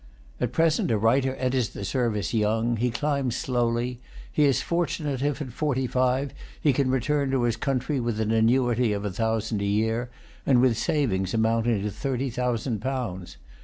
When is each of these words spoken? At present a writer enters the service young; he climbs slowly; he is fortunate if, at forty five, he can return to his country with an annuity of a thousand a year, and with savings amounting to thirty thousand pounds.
At 0.39 0.51
present 0.51 0.89
a 0.89 0.97
writer 0.97 1.35
enters 1.35 1.69
the 1.69 1.85
service 1.85 2.33
young; 2.33 2.77
he 2.77 2.89
climbs 2.89 3.35
slowly; 3.35 4.01
he 4.31 4.45
is 4.45 4.59
fortunate 4.59 5.21
if, 5.21 5.43
at 5.43 5.53
forty 5.53 5.85
five, 5.85 6.33
he 6.59 6.73
can 6.73 6.89
return 6.89 7.29
to 7.29 7.43
his 7.43 7.55
country 7.55 7.99
with 7.99 8.19
an 8.19 8.31
annuity 8.31 8.93
of 8.93 9.05
a 9.05 9.11
thousand 9.13 9.61
a 9.61 9.65
year, 9.65 10.09
and 10.43 10.59
with 10.59 10.75
savings 10.75 11.35
amounting 11.35 11.83
to 11.83 11.91
thirty 11.91 12.31
thousand 12.31 12.79
pounds. 12.79 13.37